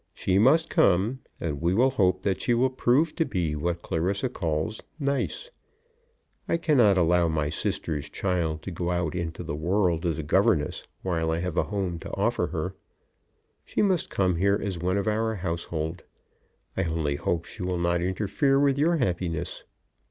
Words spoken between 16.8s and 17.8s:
only hope she will